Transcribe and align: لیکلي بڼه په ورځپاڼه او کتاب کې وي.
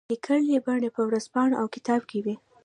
لیکلي 0.11 0.57
بڼه 0.65 0.89
په 0.95 1.01
ورځپاڼه 1.09 1.55
او 1.61 1.67
کتاب 1.75 2.01
کې 2.09 2.19
وي. 2.25 2.35